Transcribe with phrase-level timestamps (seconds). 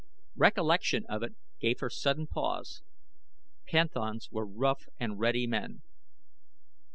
[0.35, 2.81] Recollection of it gave her sudden pause.
[3.67, 5.83] Panthans were rough and ready men.